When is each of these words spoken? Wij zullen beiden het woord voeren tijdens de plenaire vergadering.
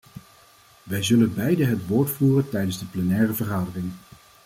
Wij 0.83 1.03
zullen 1.03 1.33
beiden 1.33 1.67
het 1.69 1.87
woord 1.87 2.09
voeren 2.09 2.49
tijdens 2.49 2.79
de 2.79 2.85
plenaire 2.85 3.33
vergadering. 3.33 3.91